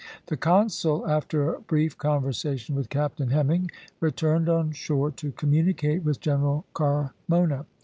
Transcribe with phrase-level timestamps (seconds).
[0.25, 3.69] The consul, after a brief conversation with Captain Hemming,
[3.99, 7.67] returned on shore to communicate with General Carmona.